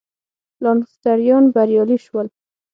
[0.63, 2.27] لانکسټریان بریالي شول.